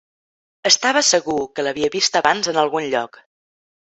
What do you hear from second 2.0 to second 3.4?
abans en algun lloc.